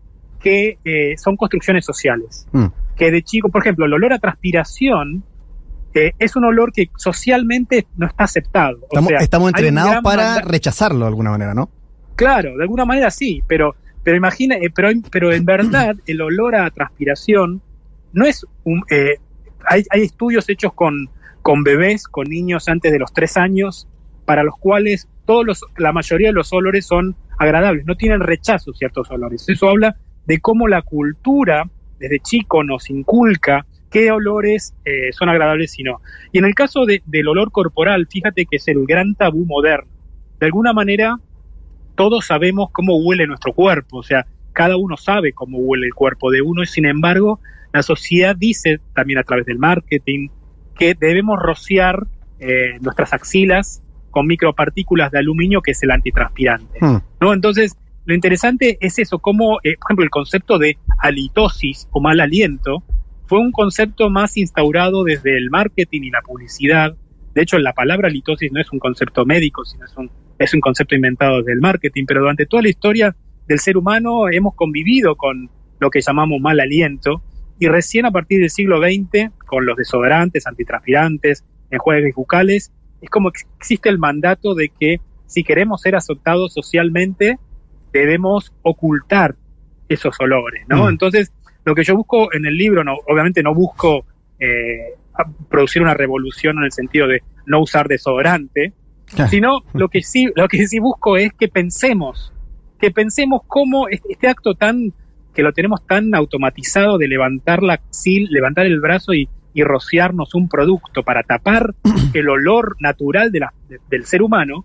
que 0.41 0.79
eh, 0.85 1.15
son 1.17 1.37
construcciones 1.37 1.85
sociales. 1.85 2.47
Mm. 2.53 2.67
Que 2.97 3.11
de 3.11 3.23
chico, 3.23 3.49
por 3.49 3.63
ejemplo, 3.63 3.87
el 3.87 3.93
olor 3.93 4.13
a 4.13 4.19
transpiración 4.19 5.25
eh, 5.95 6.13
es 6.19 6.37
un 6.37 6.45
olor 6.45 6.73
que 6.73 6.91
socialmente 6.97 7.87
no 7.97 8.07
está 8.07 8.25
aceptado. 8.25 8.79
O 8.83 9.11
Estamos, 9.19 9.53
sea, 9.53 9.61
entrenados 9.61 10.03
para 10.03 10.41
rechazarlo 10.41 11.01
de 11.01 11.07
alguna 11.07 11.31
manera, 11.31 11.55
¿no? 11.55 11.71
Claro, 12.17 12.57
de 12.57 12.63
alguna 12.63 12.85
manera 12.85 13.11
sí, 13.11 13.43
pero, 13.47 13.75
pero 14.03 14.17
imagina, 14.17 14.57
eh, 14.57 14.71
pero, 14.75 14.89
pero 15.11 15.33
en 15.33 15.45
verdad 15.45 15.97
el 16.07 16.21
olor 16.21 16.57
a 16.57 16.71
transpiración 16.71 17.63
no 18.15 18.25
es 18.27 18.47
un, 18.65 18.83
eh, 18.91 19.17
hay, 19.67 19.85
hay 19.91 20.03
estudios 20.03 20.49
hechos 20.49 20.73
con, 20.73 21.11
con 21.43 21.63
bebés, 21.63 22.07
con 22.09 22.29
niños 22.29 22.69
antes 22.69 22.91
de 22.93 22.99
los 22.99 23.13
tres 23.13 23.37
años, 23.37 23.87
para 24.25 24.43
los 24.43 24.55
cuales 24.59 25.09
todos 25.27 25.45
los, 25.45 25.61
la 25.77 25.93
mayoría 25.93 26.29
de 26.29 26.35
los 26.35 26.53
olores 26.53 26.87
son 26.87 27.17
agradables, 27.39 27.85
no 27.87 27.97
tienen 27.97 28.21
rechazo 28.21 28.73
ciertos 28.73 29.11
olores. 29.11 29.49
Eso 29.49 29.69
habla 29.69 29.97
de 30.27 30.41
cómo 30.41 30.69
la 30.69 30.83
cultura 30.83 31.65
desde 31.99 32.21
chico 32.21 32.65
nos 32.65 32.89
inculca 32.91 33.67
qué 33.91 34.11
olores 34.11 34.75
eh, 34.85 35.13
son 35.13 35.29
agradables 35.29 35.79
y 35.79 35.83
no. 35.85 36.01
Y 36.33 36.39
en 36.39 36.45
el 36.47 36.55
caso 36.55 36.85
de- 36.85 37.03
del 37.07 37.29
olor 37.29 37.53
corporal, 37.53 38.07
fíjate 38.11 38.47
que 38.47 38.57
es 38.57 38.69
el 38.69 38.85
gran 38.87 39.15
tabú 39.15 39.45
moderno. 39.47 39.91
De 40.41 40.47
alguna 40.47 40.73
manera, 40.73 41.17
todos 41.95 42.27
sabemos 42.27 42.71
cómo 42.73 42.97
huele 42.97 43.27
nuestro 43.27 43.53
cuerpo, 43.53 43.99
o 43.99 44.03
sea, 44.03 44.27
cada 44.55 44.77
uno 44.79 44.97
sabe 44.97 45.33
cómo 45.33 45.59
huele 45.59 45.87
el 45.87 45.95
cuerpo 45.95 46.31
de 46.31 46.41
uno 46.41 46.63
y 46.63 46.67
sin 46.67 46.87
embargo 46.87 47.41
la 47.73 47.83
sociedad 47.83 48.35
dice 48.37 48.81
también 48.95 49.19
a 49.19 49.25
través 49.25 49.45
del 49.45 49.59
marketing 49.59 50.29
que 50.79 50.95
debemos 50.95 51.39
rociar 51.39 52.07
eh, 52.39 52.79
nuestras 52.81 53.13
axilas 53.13 53.83
con 54.11 54.27
micropartículas 54.27 55.11
de 55.11 55.19
aluminio 55.19 55.61
que 55.61 55.73
es 55.73 55.83
el 55.83 55.91
antitranspirante. 55.91 56.79
Hmm. 56.81 56.99
¿no? 57.21 57.33
Entonces, 57.35 57.77
lo 58.07 58.15
interesante 58.15 58.79
es 58.81 58.99
eso, 58.99 59.19
cómo, 59.19 59.59
eh, 59.65 59.77
por 59.77 59.89
ejemplo, 59.89 60.05
el 60.05 60.11
concepto 60.11 60.59
de 60.59 60.79
halitosis 60.99 61.89
o 61.91 62.01
mal 62.01 62.21
aliento 62.21 62.85
fue 63.27 63.41
un 63.41 63.51
concepto 63.51 64.11
más 64.11 64.37
instaurado 64.37 65.03
desde 65.03 65.37
el 65.37 65.51
marketing 65.51 66.03
y 66.03 66.11
la 66.11 66.21
publicidad. 66.23 66.95
De 67.35 67.43
hecho, 67.43 67.59
la 67.59 67.73
palabra 67.73 68.09
halitosis 68.09 68.53
no 68.53 68.61
es 68.61 68.71
un 68.73 68.79
concepto 68.79 69.25
médico, 69.25 69.65
sino 69.65 69.85
es 69.87 69.97
un, 69.97 70.11
es 70.39 70.55
un 70.55 70.61
concepto 70.61 70.95
inventado 70.95 71.39
desde 71.39 71.55
el 71.55 71.61
marketing, 71.61 72.05
pero 72.07 72.21
durante 72.21 72.47
toda 72.47 72.63
la 72.63 72.69
historia 72.69 73.17
del 73.49 73.59
ser 73.59 73.77
humano 73.77 74.29
hemos 74.31 74.55
convivido 74.55 75.17
con 75.17 75.51
lo 75.81 75.91
que 75.91 76.01
llamamos 76.01 76.41
mal 76.41 76.61
aliento 76.61 77.23
y 77.59 77.69
recién 77.69 78.07
a 78.07 78.11
partir 78.11 78.41
del 78.41 78.51
siglo 78.51 78.79
XX, 78.79 79.31
con 79.47 79.65
los 79.67 79.77
desodorantes, 79.77 80.47
antitranspirantes, 80.47 81.45
enjuagues 81.71 82.15
bucales, 82.15 82.73
es 83.01 83.11
como 83.11 83.31
que 83.31 83.43
existe 83.59 83.89
el 83.89 83.99
mandato 83.99 84.55
de 84.55 84.71
que 84.71 85.01
si 85.27 85.45
queremos 85.45 85.83
ser 85.83 85.95
aceptados 85.95 86.53
socialmente, 86.53 87.39
debemos 87.93 88.53
ocultar 88.63 89.37
esos 89.89 90.19
olores, 90.21 90.65
¿no? 90.69 90.85
Mm. 90.85 90.89
Entonces, 90.89 91.33
lo 91.65 91.75
que 91.75 91.85
yo 91.85 91.97
busco 91.97 92.33
en 92.33 92.47
el 92.47 92.57
libro, 92.57 92.83
no, 92.85 92.97
obviamente 93.09 93.43
no 93.43 93.55
busco 93.55 94.05
eh, 94.39 94.95
producir 95.49 95.83
una 95.83 95.95
revolución 95.95 96.59
en 96.59 96.65
el 96.65 96.73
sentido 96.73 97.07
de 97.07 97.23
no 97.47 97.61
usar 97.61 97.89
desodorante, 97.89 98.73
Claro. 99.07 99.31
sino 99.31 99.61
lo 99.75 99.89
que 99.89 100.03
sí, 100.03 100.29
lo 100.35 100.49
que 100.49 100.67
sí 100.67 100.79
busco 100.81 101.17
es 101.17 101.33
que 101.35 101.49
pensemos, 101.49 102.33
que 102.85 102.91
pensemos 102.91 103.41
cómo 103.47 103.89
este, 103.89 104.13
este 104.13 104.29
acto 104.29 104.55
tan 104.55 104.93
que 105.35 105.43
lo 105.43 105.53
tenemos 105.53 105.85
tan 105.87 106.15
automatizado 106.15 106.99
de 106.99 107.09
levantar 107.09 107.63
la 107.63 107.75
axil, 107.75 108.29
levantar 108.31 108.67
el 108.67 108.79
brazo 108.79 109.15
y, 109.15 109.29
y 109.55 109.63
rociarnos 109.65 110.35
un 110.35 110.49
producto 110.49 111.03
para 111.03 111.23
tapar 111.23 111.75
el 112.13 112.29
olor 112.29 112.77
natural 112.81 113.33
de 113.33 113.41
la- 113.41 113.55
de- 113.69 113.81
del 113.89 114.05
ser 114.05 114.21
humano, 114.23 114.65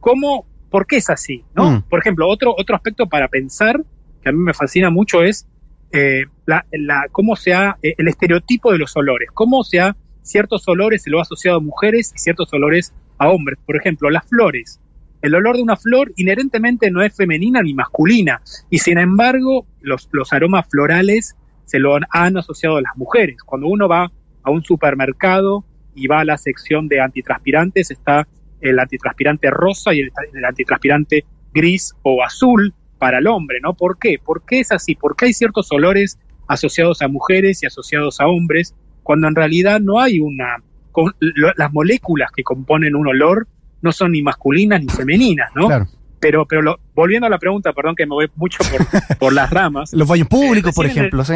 cómo, 0.00 0.46
por 0.70 0.86
qué 0.86 0.96
es 0.98 1.10
así, 1.10 1.44
¿no? 1.54 1.70
Mm. 1.72 1.82
Por 1.88 1.98
ejemplo, 1.98 2.28
otro 2.28 2.54
otro 2.56 2.76
aspecto 2.76 3.06
para 3.08 3.26
pensar 3.28 3.82
que 4.22 4.28
a 4.28 4.32
mí 4.32 4.38
me 4.38 4.54
fascina 4.54 4.90
mucho 4.90 5.22
es 5.22 5.46
eh, 5.92 6.26
la, 6.46 6.64
la- 6.72 7.06
cómo 7.10 7.34
se 7.36 7.52
ha 7.54 7.76
eh, 7.82 7.94
el 7.98 8.06
estereotipo 8.08 8.70
de 8.72 8.78
los 8.78 8.96
olores, 8.96 9.28
cómo 9.34 9.64
se 9.64 9.80
ha 9.80 9.96
ciertos 10.22 10.66
olores 10.68 11.02
se 11.02 11.10
lo 11.10 11.18
ha 11.18 11.22
asociado 11.22 11.58
a 11.58 11.60
mujeres 11.60 12.12
y 12.14 12.18
ciertos 12.18 12.52
olores 12.52 12.92
a 13.18 13.28
hombres. 13.28 13.58
Por 13.66 13.76
ejemplo, 13.76 14.08
las 14.10 14.26
flores. 14.28 14.80
El 15.22 15.34
olor 15.34 15.56
de 15.56 15.62
una 15.62 15.76
flor 15.76 16.12
inherentemente 16.16 16.90
no 16.90 17.02
es 17.02 17.14
femenina 17.14 17.62
ni 17.62 17.74
masculina 17.74 18.42
y 18.70 18.78
sin 18.78 18.98
embargo 18.98 19.66
los, 19.80 20.08
los 20.12 20.32
aromas 20.32 20.66
florales 20.70 21.36
se 21.64 21.78
lo 21.78 21.96
han, 22.10 22.36
asociado 22.36 22.76
a 22.76 22.82
las 22.82 22.96
mujeres. 22.96 23.42
Cuando 23.44 23.66
uno 23.66 23.88
va 23.88 24.10
a 24.42 24.50
un 24.50 24.62
supermercado 24.62 25.64
y 25.94 26.06
va 26.06 26.20
a 26.20 26.24
la 26.24 26.38
sección 26.38 26.88
de 26.88 27.00
antitranspirantes 27.00 27.90
está 27.90 28.26
el 28.60 28.78
antitranspirante 28.78 29.50
rosa 29.50 29.92
y 29.92 30.00
el, 30.00 30.10
antitranspirante 30.44 31.24
gris 31.52 31.94
o 32.02 32.22
azul 32.22 32.72
para 32.98 33.18
el 33.18 33.26
hombre, 33.26 33.58
¿no? 33.60 33.74
¿Por 33.74 33.98
qué? 33.98 34.18
¿Por 34.24 34.44
qué 34.44 34.60
es 34.60 34.72
así? 34.72 34.94
¿Por 34.94 35.16
qué 35.16 35.26
hay 35.26 35.32
ciertos 35.32 35.70
olores 35.72 36.18
asociados 36.48 37.02
a 37.02 37.08
mujeres 37.08 37.62
y 37.62 37.66
asociados 37.66 38.20
a 38.20 38.28
hombres 38.28 38.74
cuando 39.02 39.28
en 39.28 39.34
realidad 39.34 39.80
no 39.80 40.00
hay 40.00 40.20
una... 40.20 40.62
con- 40.92 41.14
las 41.56 41.72
moléculas 41.72 42.30
que 42.34 42.42
componen 42.44 42.94
un 42.94 43.08
olor 43.08 43.48
no 43.86 43.92
son 43.92 44.12
ni 44.12 44.22
masculinas 44.22 44.80
ni 44.82 44.88
femeninas, 44.88 45.50
¿no? 45.54 45.68
Claro. 45.68 45.86
Pero, 46.20 46.44
pero 46.46 46.60
lo- 46.62 46.80
volviendo 46.94 47.26
a 47.26 47.30
la 47.30 47.38
pregunta, 47.38 47.72
perdón 47.72 47.94
que 47.94 48.04
me 48.04 48.10
voy 48.14 48.28
mucho 48.36 48.58
por, 48.70 49.18
por 49.18 49.32
las 49.32 49.48
ramas. 49.50 49.92
Los 49.92 50.08
baños 50.08 50.28
públicos, 50.28 50.74
por 50.74 50.86
ejemplo, 50.86 51.24
¿sí? 51.24 51.34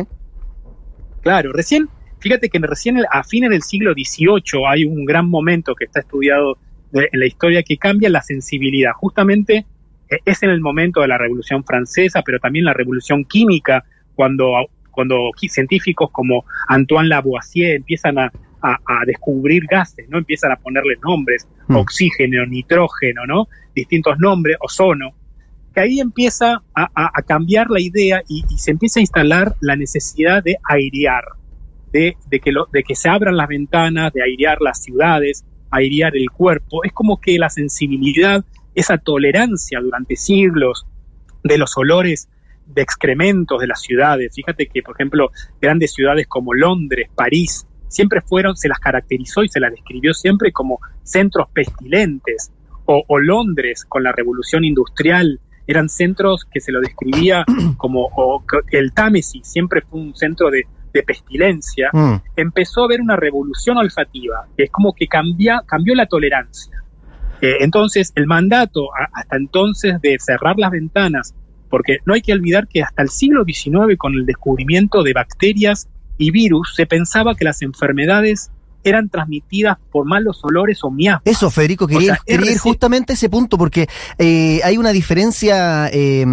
Claro, 1.22 1.52
recién, 1.52 1.88
fíjate 2.18 2.48
que 2.48 2.58
recién 2.58 2.98
a 3.10 3.22
fines 3.24 3.50
del 3.50 3.62
siglo 3.62 3.92
XVIII 3.92 4.64
hay 4.68 4.84
un 4.84 5.04
gran 5.04 5.28
momento 5.28 5.74
que 5.74 5.84
está 5.84 6.00
estudiado 6.00 6.56
de- 6.92 7.08
en 7.12 7.20
la 7.20 7.26
historia 7.26 7.62
que 7.62 7.76
cambia 7.76 8.08
la 8.10 8.22
sensibilidad. 8.22 8.92
Justamente 8.94 9.66
eh, 10.10 10.18
es 10.24 10.42
en 10.42 10.50
el 10.50 10.60
momento 10.60 11.00
de 11.02 11.08
la 11.08 11.18
Revolución 11.18 11.62
Francesa, 11.64 12.22
pero 12.22 12.38
también 12.40 12.64
la 12.64 12.72
Revolución 12.72 13.24
Química, 13.24 13.84
cuando, 14.14 14.50
cuando 14.90 15.30
científicos 15.38 16.10
como 16.10 16.44
Antoine 16.68 17.08
Lavoisier 17.08 17.76
empiezan 17.76 18.18
a, 18.18 18.32
a- 18.62 18.78
a 18.86 19.04
descubrir 19.06 19.64
gases, 19.70 20.08
¿no? 20.08 20.18
Empiezan 20.18 20.52
a 20.52 20.56
ponerle 20.56 20.96
nombres, 21.02 21.46
Mm. 21.68 21.76
oxígeno, 21.76 22.44
nitrógeno, 22.46 23.26
¿no? 23.26 23.48
Distintos 23.74 24.18
nombres, 24.18 24.56
ozono 24.60 25.14
que 25.72 25.80
ahí 25.82 26.00
empieza 26.00 26.60
a, 26.74 27.22
cambiar 27.28 27.70
la 27.70 27.80
idea 27.80 28.22
y, 28.28 28.44
y 28.50 28.58
se 28.58 28.72
empieza 28.72 28.98
a 28.98 29.02
instalar 29.02 29.54
la 29.60 29.76
necesidad 29.76 30.42
de 30.42 30.56
airear, 30.68 31.22
de, 31.92 32.16
de 32.26 32.40
que 32.40 32.50
lo- 32.50 32.66
de 32.72 32.82
que 32.82 32.96
se 32.96 33.08
abran 33.08 33.36
las 33.36 33.46
ventanas, 33.46 34.12
de 34.12 34.20
airear 34.20 34.60
las 34.60 34.82
ciudades, 34.82 35.44
airear 35.70 36.16
el 36.16 36.28
cuerpo. 36.32 36.82
Es 36.82 36.92
como 36.92 37.20
que 37.20 37.38
la 37.38 37.50
sensibilidad, 37.50 38.44
esa 38.74 38.98
tolerancia 38.98 39.78
durante 39.80 40.16
siglos 40.16 40.86
de 41.44 41.56
los 41.56 41.76
olores 41.78 42.28
de 42.66 42.82
excrementos 42.82 43.60
de 43.60 43.68
las 43.68 43.80
ciudades. 43.80 44.34
Fíjate 44.34 44.66
que, 44.66 44.82
por 44.82 44.96
ejemplo, 44.96 45.30
grandes 45.60 45.92
ciudades 45.92 46.26
como 46.26 46.52
Londres, 46.52 47.08
París, 47.14 47.64
siempre 47.90 48.22
fueron, 48.22 48.56
se 48.56 48.68
las 48.68 48.78
caracterizó 48.78 49.42
y 49.42 49.48
se 49.48 49.60
las 49.60 49.70
describió 49.72 50.14
siempre 50.14 50.52
como 50.52 50.78
centros 51.02 51.48
pestilentes. 51.52 52.50
O, 52.86 53.04
o 53.06 53.18
Londres, 53.20 53.84
con 53.88 54.02
la 54.02 54.10
revolución 54.12 54.64
industrial, 54.64 55.38
eran 55.66 55.88
centros 55.88 56.44
que 56.50 56.60
se 56.60 56.72
lo 56.72 56.80
describía 56.80 57.44
como 57.76 58.08
o 58.16 58.42
el 58.72 58.92
Támesis 58.92 59.46
siempre 59.46 59.82
fue 59.82 60.00
un 60.00 60.14
centro 60.16 60.50
de, 60.50 60.62
de 60.92 61.02
pestilencia, 61.04 61.90
Mm. 61.92 62.14
empezó 62.36 62.82
a 62.82 62.84
haber 62.86 63.00
una 63.00 63.14
revolución 63.16 63.76
olfativa, 63.76 64.46
que 64.56 64.64
es 64.64 64.70
como 64.70 64.92
que 64.92 65.06
cambia, 65.06 65.62
cambió 65.66 65.94
la 65.94 66.06
tolerancia. 66.06 66.82
Eh, 67.40 67.58
entonces, 67.60 68.12
el 68.16 68.26
mandato 68.26 68.88
a- 68.94 69.08
hasta 69.20 69.36
entonces 69.36 70.00
de 70.02 70.16
cerrar 70.18 70.58
las 70.58 70.72
ventanas, 70.72 71.34
porque 71.68 71.98
no 72.04 72.14
hay 72.14 72.22
que 72.22 72.32
olvidar 72.32 72.66
que 72.66 72.82
hasta 72.82 73.02
el 73.02 73.08
siglo 73.08 73.44
XIX, 73.44 73.96
con 73.96 74.14
el 74.14 74.26
descubrimiento 74.26 75.04
de 75.04 75.12
bacterias 75.12 75.88
y 76.20 76.30
virus, 76.30 76.74
se 76.76 76.86
pensaba 76.86 77.34
que 77.34 77.44
las 77.44 77.62
enfermedades 77.62 78.50
eran 78.84 79.08
transmitidas 79.08 79.78
por 79.90 80.06
malos 80.06 80.40
olores 80.42 80.82
o 80.84 80.90
miasmas. 80.90 81.22
Eso, 81.24 81.50
Federico, 81.50 81.86
quería, 81.86 82.12
O 82.12 82.14
sea, 82.16 82.22
quería 82.24 82.46
ir 82.46 82.52
RC 82.52 82.60
justamente 82.60 83.12
a 83.12 83.14
ese 83.14 83.28
punto 83.28 83.58
porque 83.58 83.88
eh, 84.18 84.60
hay 84.62 84.78
una 84.78 84.90
diferencia 84.90 85.88
eh, 85.92 86.24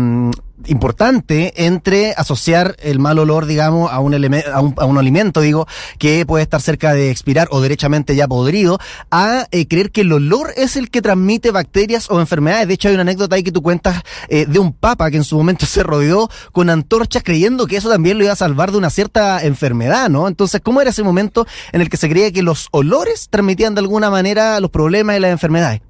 importante 0.66 1.66
entre 1.66 2.14
asociar 2.18 2.76
el 2.80 3.00
mal 3.00 3.20
olor, 3.20 3.46
digamos, 3.46 3.92
a 3.92 4.00
un, 4.00 4.14
a 4.14 4.62
un, 4.62 4.74
a 4.78 4.86
un 4.86 4.98
alimento, 4.98 5.42
digo, 5.42 5.68
que 6.00 6.26
puede 6.26 6.44
estar 6.44 6.62
cerca 6.62 6.94
de 6.94 7.12
expirar 7.12 7.48
o 7.52 7.62
derechamente 7.62 8.16
ya 8.16 8.28
podrido, 8.28 8.80
a 9.12 9.48
eh, 9.52 9.68
creer 9.68 9.92
que 9.92 10.02
el 10.02 10.12
olor 10.12 10.52
es 10.58 10.76
el 10.76 10.90
que 10.90 11.02
transmite 11.02 11.52
bacterias 11.52 12.10
o 12.10 12.20
enfermedades. 12.20 12.68
De 12.68 12.74
hecho, 12.74 12.88
hay 12.88 12.96
una 12.96 13.02
anécdota 13.02 13.36
ahí 13.36 13.44
que 13.44 13.52
tú 13.52 13.62
cuentas 13.62 14.02
eh, 14.30 14.46
de 14.46 14.60
un 14.60 14.74
papa 14.74 15.12
que 15.12 15.18
en 15.18 15.24
su 15.24 15.38
momento 15.38 15.66
se 15.68 15.84
rodeó 15.84 16.30
con 16.52 16.70
antorchas 16.70 17.24
creyendo 17.24 17.68
que 17.68 17.78
eso 17.78 17.90
también 17.90 18.18
lo 18.18 18.24
iba 18.24 18.34
a 18.34 18.38
salvar 18.38 18.72
de 18.72 18.78
una 18.78 18.90
cierta 18.90 19.44
enfermedad, 19.44 20.10
¿no? 20.10 20.28
Entonces, 20.28 20.62
¿cómo 20.62 20.82
era 20.82 20.90
ese 20.90 21.04
momento 21.04 21.46
en 21.72 21.82
el 21.82 21.90
que 21.90 21.98
se 21.98 22.10
creía 22.10 22.32
que 22.32 22.42
los 22.42 22.68
olores 22.72 23.28
transmitían 23.30 23.76
de 23.76 23.82
alguna 23.82 24.10
manera 24.10 24.60
los 24.60 24.72
problemas 24.72 25.18
y 25.18 25.20
las 25.20 25.32
enfermedades? 25.32 25.82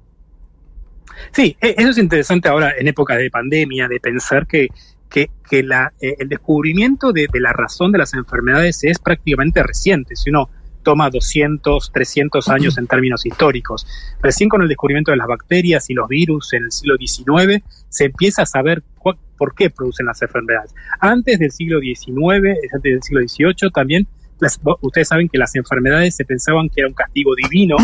Sí, 1.32 1.56
e- 1.60 1.74
eso 1.78 1.90
es 1.90 1.98
interesante 1.98 2.48
ahora 2.48 2.72
en 2.78 2.88
época 2.88 3.16
de 3.16 3.30
pandemia, 3.30 3.88
de 3.88 4.00
pensar 4.00 4.46
que, 4.46 4.68
que, 5.08 5.30
eh, 5.50 6.16
el 6.18 6.28
descubrimiento 6.28 7.12
de, 7.12 7.28
la 7.34 7.52
razón 7.52 7.92
de 7.92 7.98
las 7.98 8.14
enfermedades 8.14 8.84
es 8.84 8.98
prácticamente 8.98 9.62
reciente. 9.62 10.16
Si 10.16 10.30
uno 10.30 10.50
toma 10.82 11.10
200, 11.10 11.90
300 11.92 12.48
años 12.48 12.78
en 12.78 12.86
términos 12.86 13.26
históricos. 13.26 13.86
Recién 14.22 14.48
con 14.48 14.62
el 14.62 14.68
descubrimiento 14.68 15.10
de 15.10 15.18
las 15.18 15.26
bacterias 15.26 15.90
y 15.90 15.94
los 15.94 16.08
virus 16.08 16.54
en 16.54 16.64
el 16.64 16.72
siglo 16.72 16.96
XIX 16.96 17.62
se 17.90 18.06
empieza 18.06 18.42
a 18.42 18.46
saber 18.46 18.82
por 19.36 19.54
qué 19.54 19.68
producen 19.70 20.06
las 20.06 20.22
enfermedades. 20.22 20.74
Antes 21.00 21.38
del 21.40 21.50
siglo 21.50 21.80
XIX, 21.80 22.56
antes 22.72 22.92
del 22.92 23.02
siglo 23.02 23.20
XVIII 23.20 23.70
también, 23.70 24.08
ustedes 24.80 25.08
saben 25.08 25.28
que 25.28 25.36
las 25.38 25.54
enfermedades 25.56 26.14
se 26.16 26.24
pensaban 26.24 26.68
que 26.68 26.80
era 26.80 26.88
un 26.88 26.94
castigo 26.94 27.34
divino 27.34 27.76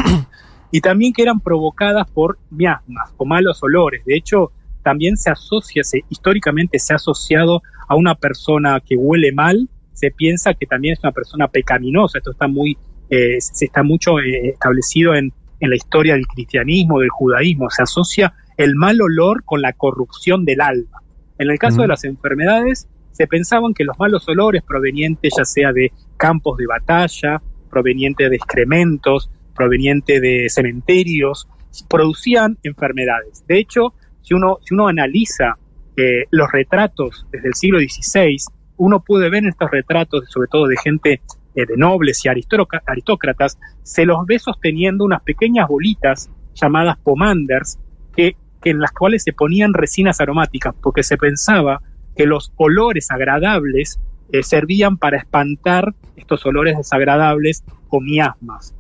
y 0.75 0.81
también 0.81 1.13
que 1.13 1.23
eran 1.23 1.39
provocadas 1.39 2.11
por 2.11 2.37
miasmas 2.51 3.15
o 3.17 3.25
malos 3.25 3.63
olores. 3.63 4.05
De 4.05 4.17
hecho, 4.17 4.51
también 4.83 5.17
se 5.17 5.31
asocia, 5.31 5.85
se, 5.85 6.01
históricamente 6.09 6.81
se 6.81 6.93
ha 6.93 6.97
asociado 6.97 7.63
a 7.87 7.95
una 7.95 8.17
persona 8.17 8.81
que 8.85 8.97
huele 8.97 9.31
mal, 9.31 9.69
se 9.93 10.11
piensa 10.11 10.53
que 10.53 10.67
también 10.67 10.95
es 10.95 10.99
una 11.05 11.13
persona 11.13 11.47
pecaminosa. 11.47 12.19
Esto 12.19 12.33
está 12.33 12.49
muy, 12.49 12.77
eh, 13.09 13.37
se 13.41 13.67
está 13.67 13.85
mucho 13.85 14.19
eh, 14.19 14.49
establecido 14.49 15.15
en, 15.15 15.33
en 15.61 15.71
la 15.71 15.77
historia 15.77 16.15
del 16.15 16.27
cristianismo, 16.27 16.99
del 16.99 17.11
judaísmo. 17.11 17.71
Se 17.71 17.85
asocia 17.85 18.35
el 18.57 18.75
mal 18.75 19.01
olor 19.01 19.45
con 19.45 19.63
la 19.63 19.75
corrupción 19.75 20.45
del 20.45 20.61
alma. 20.61 21.03
En 21.39 21.51
el 21.51 21.59
caso 21.61 21.83
de 21.83 21.87
las 21.87 22.03
enfermedades, 22.03 22.89
se 23.13 23.29
pensaban 23.29 23.75
que 23.75 23.85
los 23.85 23.97
malos 23.97 24.29
olores 24.29 24.65
provenientes 24.65 25.35
ya 25.39 25.45
sea 25.45 25.73
de 25.73 25.93
campos 26.17 26.59
de 26.59 26.67
batalla, 26.67 27.41
provenientes 27.71 28.29
de 28.29 28.35
excrementos, 28.35 29.31
proveniente 29.55 30.21
de 30.21 30.49
cementerios, 30.49 31.49
producían 31.89 32.59
enfermedades. 32.63 33.45
De 33.47 33.59
hecho, 33.59 33.95
si 34.23 34.35
uno, 34.35 34.59
si 34.63 34.75
uno 34.75 34.89
analiza 34.89 35.57
eh, 35.97 36.25
los 36.31 36.51
retratos 36.53 37.27
desde 37.31 37.49
el 37.49 37.55
siglo 37.55 37.79
XVI, 37.79 38.37
uno 38.77 39.01
puede 39.01 39.31
ver 39.31 39.45
en 39.45 39.51
estos 39.51 39.71
retratos, 39.71 40.25
sobre 40.29 40.49
todo 40.49 40.67
de 40.67 40.77
gente 40.83 41.21
eh, 41.55 41.67
de 41.67 41.77
nobles 41.77 42.25
y 42.25 42.29
aristócra- 42.29 42.83
aristócratas, 42.87 43.59
se 43.83 44.05
los 44.05 44.27
ve 44.27 44.39
sosteniendo 44.39 45.05
unas 45.05 45.23
pequeñas 45.23 45.69
bolitas 45.69 46.31
llamadas 46.55 46.97
pomanders, 47.03 47.79
que, 48.17 48.37
que 48.61 48.71
en 48.71 48.81
las 48.81 48.93
cuales 48.93 49.23
se 49.23 49.33
ponían 49.33 49.75
resinas 49.75 50.21
aromáticas, 50.21 50.75
porque 50.83 51.03
se 51.03 51.17
pensaba 51.17 51.81
que 52.17 52.27
los 52.27 52.53
olores 52.57 53.11
agradables 53.11 54.01
eh, 54.33 54.43
servían 54.43 54.97
para 54.99 55.19
espantar 55.19 55.95
estos 56.17 56.45
olores 56.47 56.77
desagradables 56.77 57.65
o 57.89 58.01
miasmas. 58.01 58.75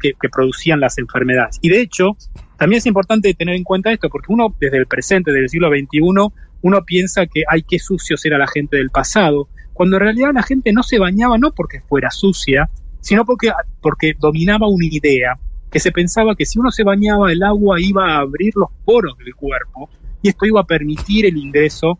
Que 0.00 0.28
producían 0.30 0.80
las 0.80 0.98
enfermedades. 0.98 1.58
Y 1.62 1.68
de 1.68 1.80
hecho, 1.80 2.16
también 2.56 2.78
es 2.78 2.86
importante 2.86 3.32
tener 3.34 3.54
en 3.54 3.64
cuenta 3.64 3.92
esto, 3.92 4.08
porque 4.08 4.32
uno 4.32 4.54
desde 4.58 4.78
el 4.78 4.86
presente, 4.86 5.30
desde 5.30 5.44
el 5.44 5.48
siglo 5.50 5.68
XXI, 5.68 6.00
uno 6.62 6.84
piensa 6.84 7.26
que 7.26 7.42
hay 7.48 7.62
que 7.62 7.78
sucios 7.78 8.24
era 8.24 8.38
la 8.38 8.46
gente 8.46 8.76
del 8.78 8.90
pasado, 8.90 9.48
cuando 9.72 9.96
en 9.96 10.02
realidad 10.02 10.30
la 10.32 10.42
gente 10.42 10.72
no 10.72 10.82
se 10.82 10.98
bañaba 10.98 11.36
no 11.38 11.52
porque 11.52 11.80
fuera 11.80 12.10
sucia, 12.10 12.70
sino 13.00 13.24
porque, 13.24 13.52
porque 13.82 14.14
dominaba 14.18 14.66
una 14.68 14.86
idea 14.86 15.38
que 15.70 15.80
se 15.80 15.92
pensaba 15.92 16.34
que 16.34 16.46
si 16.46 16.58
uno 16.58 16.70
se 16.70 16.82
bañaba 16.82 17.30
el 17.30 17.42
agua 17.42 17.80
iba 17.80 18.14
a 18.14 18.20
abrir 18.20 18.52
los 18.56 18.70
poros 18.84 19.18
del 19.18 19.34
cuerpo 19.34 19.90
y 20.22 20.28
esto 20.28 20.46
iba 20.46 20.62
a 20.62 20.64
permitir 20.64 21.26
el 21.26 21.36
ingreso 21.36 21.98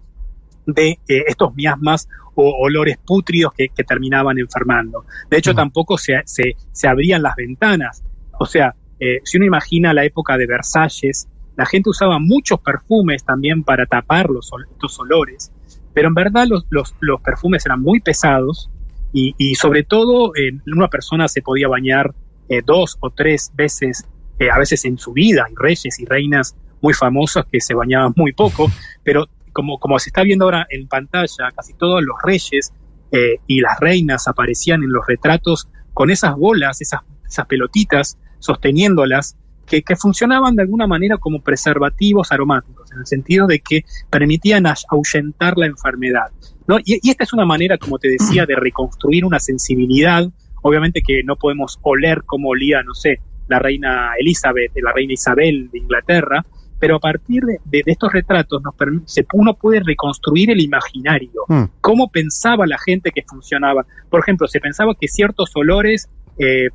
de 0.66 0.99
eh, 1.08 1.25
estos 1.26 1.54
miasmas 1.54 2.08
o 2.35 2.50
olores 2.61 2.99
pútridos 2.99 3.52
que, 3.54 3.68
terminaban 3.85 4.38
enfermando. 4.38 5.04
De 5.30 5.38
hecho, 5.38 5.54
tampoco 5.54 5.96
se, 5.96 6.23
se, 6.25 6.88
abrían 6.88 7.23
las 7.23 7.35
ventanas. 7.37 8.02
O 8.38 8.44
sea, 8.44 8.75
eh, 9.00 9.20
si 9.25 9.38
uno 9.38 9.46
imagina 9.46 9.94
la 9.94 10.04
época 10.04 10.37
de 10.37 10.46
Versalles, 10.46 11.28
la 11.56 11.64
gente 11.64 11.90
usaba 11.90 12.18
muchos 12.18 12.61
perfumes 12.61 13.25
también 13.25 13.62
para 13.62 13.87
tapar 13.87 14.28
los, 14.28 14.50
estos 14.70 15.00
olores, 15.00 15.50
pero 15.94 16.08
en 16.08 16.14
verdad 16.14 16.46
los, 16.46 16.66
los, 16.68 16.94
los 17.00 17.23
perfumes 17.23 17.64
eran 17.64 17.80
muy 17.80 18.00
pesados 18.00 18.68
y, 19.14 19.35
y 19.38 19.54
sobre 19.54 19.82
todo 19.82 20.32
una 20.66 20.88
persona 20.88 21.28
se 21.28 21.40
podía 21.40 21.68
bañar 21.68 22.14
eh, 22.49 22.62
dos 22.64 22.96
o 23.00 23.11
tres 23.11 23.50
veces, 23.54 24.06
a 24.52 24.58
veces 24.58 24.85
en 24.85 24.99
su 24.99 25.12
vida, 25.12 25.46
hay 25.49 25.54
reyes 25.56 25.99
y 25.99 26.04
reinas 26.04 26.54
muy 26.80 26.94
famosos 26.94 27.44
que 27.50 27.61
se 27.61 27.75
bañaban 27.75 28.12
muy 28.14 28.32
poco, 28.32 28.70
pero 29.02 29.26
como, 29.56 29.78
como 29.78 29.98
se 29.98 30.10
está 30.10 30.22
viendo 30.22 30.44
ahora 30.44 30.66
en 30.68 30.86
pantalla, 30.86 31.50
casi 31.56 31.72
todos 31.72 32.02
los 32.02 32.16
reyes 32.22 32.75
eh, 33.10 33.36
y 33.46 33.62
las 33.62 33.80
reinas 33.80 34.28
aparecían 34.28 34.82
en 34.82 34.92
los 34.92 35.06
retratos 35.06 35.66
con 35.94 36.10
esas 36.10 36.36
bolas, 36.36 36.82
esas, 36.82 37.00
esas 37.26 37.46
pelotitas, 37.46 38.18
sosteniéndolas, 38.38 39.34
que, 39.64 39.80
que, 39.80 39.96
funcionaban 39.96 40.56
de 40.56 40.62
alguna 40.62 40.86
manera 40.86 41.16
como 41.16 41.40
preservativos 41.40 42.32
aromáticos, 42.32 42.92
en 42.92 42.98
el 42.98 43.06
sentido 43.06 43.46
de 43.46 43.60
que 43.60 43.86
permitían 44.10 44.66
ahuyentar 44.66 45.56
la 45.56 45.64
enfermedad. 45.64 46.30
¿no? 46.66 46.76
Y, 46.84 47.08
esta 47.08 47.25
es 47.25 47.32
una 47.32 47.46
manera, 47.46 47.78
como 47.78 47.98
te 47.98 48.08
decía, 48.08 48.44
de 48.44 48.56
reconstruir 48.56 49.25
una 49.25 49.40
sensibilidad. 49.40 50.28
Obviamente 50.60 51.00
que 51.00 51.22
no 51.25 51.36
podemos 51.36 51.78
oler 51.80 52.25
como 52.26 52.50
olía, 52.50 52.82
no 52.82 52.92
sé, 52.92 53.20
la 53.48 53.58
reina 53.58 54.10
Elizabeth, 54.18 54.72
la 54.82 54.92
reina 54.92 55.14
Isabel 55.14 55.70
de 55.72 55.78
Inglaterra, 55.78 56.44
pero 56.78 56.97
a 56.97 57.00
partir 57.00 57.42
de, 57.45 57.83
estos 57.87 58.12
retratos 58.12 58.62
nos 58.62 58.75
se, 59.06 59.26
uno 59.33 59.54
puede 59.54 59.80
reconstruir 59.80 60.50
el 60.50 60.61
imaginario, 60.61 61.42
mm. 61.49 61.64
cómo 61.80 62.11
pensaba 62.11 62.66
la 62.66 62.78
gente 62.78 63.11
que 63.12 63.23
funcionaba. 63.23 63.87
Por 64.11 64.21
ejemplo, 64.21 64.47
se 64.47 64.61
pensaba 64.61 64.95
que 64.99 65.09
ciertos 65.09 65.50
olores, 65.54 66.09
eh, 66.38 66.68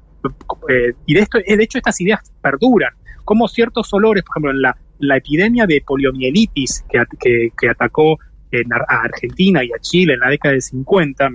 eh, 0.70 0.93
y 1.05 1.13
de, 1.13 1.20
esto, 1.20 1.38
eh, 1.39 1.58
de 1.58 1.63
hecho 1.63 1.77
estas 1.77 2.00
ideas 2.01 2.20
perduran, 2.41 2.93
como 3.24 3.48
ciertos 3.48 3.93
olores, 3.93 4.24
por 4.24 4.34
ejemplo, 4.34 4.51
en 4.51 4.62
la, 4.62 4.77
la 5.00 5.17
epidemia 5.17 5.65
de 5.67 5.84
poliomielitis 5.86 6.84
que, 7.20 7.51
que, 7.58 7.70
atacó 7.70 8.20
a 8.88 9.01
Argentina 9.03 9.63
y 9.63 9.72
a 9.72 9.79
Chile 9.79 10.15
en 10.15 10.20
la 10.20 10.29
década 10.29 10.55
de 10.55 10.62
50, 10.62 11.29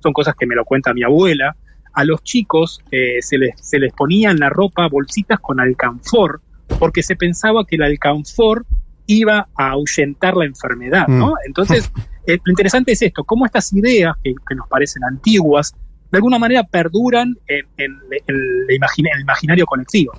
son 0.00 0.12
cosas 0.12 0.34
que 0.34 0.46
me 0.46 0.54
lo 0.54 0.64
cuenta 0.64 0.92
mi 0.92 1.04
abuela, 1.04 1.54
a 1.92 2.04
los 2.04 2.22
chicos 2.24 2.82
se, 2.90 3.38
les, 3.38 3.54
se 3.60 3.78
les 3.78 3.92
ponía 3.92 4.30
en 4.30 4.38
la 4.38 4.50
ropa 4.50 4.88
bolsitas 4.88 5.38
con 5.38 5.60
alcanfor, 5.60 6.40
porque 6.78 7.02
se 7.02 7.16
pensaba 7.16 7.64
que 7.64 7.76
el 7.76 7.82
alcanfor 7.82 8.64
iba 9.06 9.48
a 9.54 9.70
ahuyentar 9.70 10.36
la 10.36 10.44
enfermedad, 10.44 11.06
¿no? 11.08 11.28
Mm. 11.28 11.46
Entonces, 11.46 11.90
eh, 12.26 12.38
lo 12.44 12.52
interesante 12.52 12.92
es 12.92 13.02
esto, 13.02 13.24
cómo 13.24 13.46
estas 13.46 13.72
ideas 13.72 14.14
que, 14.22 14.34
nos 14.54 14.68
parecen 14.68 15.04
antiguas, 15.04 15.74
de 16.10 16.18
alguna 16.18 16.38
manera 16.38 16.62
perduran 16.64 17.36
en, 17.46 17.66
el 17.78 18.66
imaginario 18.70 19.66
colectivo. 19.66 20.12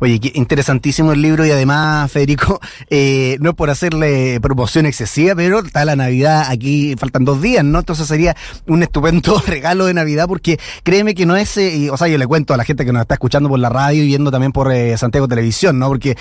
Oye, 0.00 0.20
interesantísimo 0.34 1.12
el 1.12 1.22
libro 1.22 1.44
y 1.46 1.50
además, 1.50 2.10
Federico, 2.10 2.60
eh, 2.90 3.36
no 3.40 3.54
por 3.54 3.70
hacerle 3.70 4.40
promoción 4.40 4.86
excesiva, 4.86 5.34
pero 5.34 5.60
está 5.60 5.84
la 5.84 5.96
Navidad 5.96 6.46
aquí, 6.48 6.94
faltan 6.98 7.24
dos 7.24 7.40
días, 7.40 7.64
¿no? 7.64 7.80
Entonces 7.80 8.06
sería 8.06 8.36
un 8.66 8.82
estupendo 8.82 9.42
regalo 9.46 9.86
de 9.86 9.94
Navidad 9.94 10.26
porque 10.28 10.58
créeme 10.82 11.14
que 11.14 11.26
no 11.26 11.36
es, 11.36 11.56
eh, 11.56 11.90
o 11.90 11.96
sea, 11.96 12.08
yo 12.08 12.18
le 12.18 12.26
cuento 12.26 12.54
a 12.54 12.56
la 12.56 12.64
gente 12.64 12.84
que 12.84 12.92
nos 12.92 13.02
está 13.02 13.14
escuchando 13.14 13.48
por 13.48 13.58
la 13.58 13.68
radio 13.68 14.02
y 14.02 14.06
viendo 14.06 14.30
también 14.30 14.52
por 14.52 14.72
eh, 14.72 14.96
Santiago 14.96 15.28
Televisión, 15.28 15.78
¿no? 15.78 15.88
Porque 15.88 16.16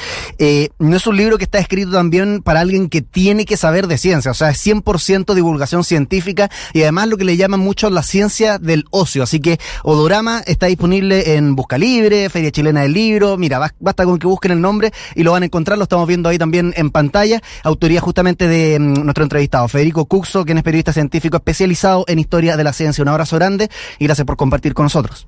no 0.79 0.95
es 0.95 1.07
un 1.07 1.17
libro 1.17 1.37
que 1.37 1.45
está 1.45 1.59
escrito 1.59 1.91
también 1.91 2.41
para 2.41 2.61
alguien 2.61 2.89
que 2.89 3.01
tiene 3.01 3.45
que 3.45 3.57
saber 3.57 3.87
de 3.87 3.97
ciencia, 3.97 4.31
o 4.31 4.33
sea, 4.33 4.49
es 4.49 4.65
100% 4.65 5.33
divulgación 5.33 5.83
científica 5.83 6.49
y 6.73 6.81
además 6.81 7.07
lo 7.07 7.17
que 7.17 7.23
le 7.23 7.37
llaman 7.37 7.59
mucho 7.59 7.89
la 7.89 8.03
ciencia 8.03 8.57
del 8.59 8.85
ocio. 8.91 9.23
Así 9.23 9.39
que 9.39 9.59
Odorama 9.83 10.41
está 10.45 10.67
disponible 10.67 11.35
en 11.35 11.55
Busca 11.55 11.77
Libre, 11.77 12.29
Feria 12.29 12.51
Chilena 12.51 12.81
del 12.81 12.93
Libro, 12.93 13.36
mira, 13.37 13.59
basta 13.79 14.05
con 14.05 14.19
que 14.19 14.27
busquen 14.27 14.51
el 14.51 14.61
nombre 14.61 14.91
y 15.15 15.23
lo 15.23 15.31
van 15.31 15.43
a 15.43 15.45
encontrar, 15.45 15.77
lo 15.77 15.83
estamos 15.83 16.07
viendo 16.07 16.29
ahí 16.29 16.37
también 16.37 16.73
en 16.75 16.91
pantalla, 16.91 17.41
autoría 17.63 18.01
justamente 18.01 18.47
de 18.47 18.79
mm, 18.79 19.03
nuestro 19.03 19.23
entrevistado, 19.23 19.67
Federico 19.67 20.05
Cuxo, 20.05 20.45
quien 20.45 20.57
es 20.57 20.63
periodista 20.63 20.93
científico 20.93 21.37
especializado 21.37 22.05
en 22.07 22.19
historia 22.19 22.57
de 22.57 22.63
la 22.63 22.73
ciencia. 22.73 23.01
Un 23.01 23.09
abrazo 23.09 23.35
grande 23.35 23.69
y 23.99 24.05
gracias 24.05 24.25
por 24.25 24.37
compartir 24.37 24.73
con 24.73 24.85
nosotros. 24.85 25.27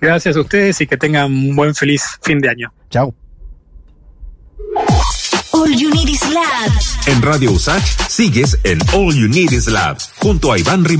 Gracias 0.00 0.36
a 0.36 0.40
ustedes 0.40 0.80
y 0.80 0.86
que 0.86 0.96
tengan 0.96 1.26
un 1.26 1.54
buen 1.54 1.74
feliz 1.74 2.02
fin 2.22 2.40
de 2.40 2.48
año. 2.48 2.72
Chao. 2.90 3.14
All 5.52 5.76
You 5.76 5.90
Need 5.90 6.08
Is 6.08 6.28
Lab. 6.30 6.72
En 7.06 7.22
Radio 7.22 7.52
USACH 7.52 8.08
sigues 8.08 8.58
en 8.64 8.80
All 8.94 9.14
You 9.14 9.28
Need 9.28 9.52
Is 9.52 9.68
Lab 9.68 9.98
junto 10.16 10.52
a 10.52 10.58
Iván 10.58 10.84
Rimón. 10.84 10.90